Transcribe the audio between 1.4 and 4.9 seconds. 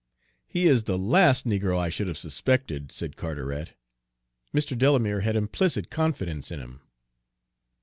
negro I should have suspected," said Carteret. "Mr.